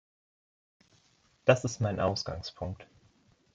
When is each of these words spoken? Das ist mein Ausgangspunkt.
Das 1.45 1.63
ist 1.63 1.79
mein 1.79 1.99
Ausgangspunkt. 1.99 2.87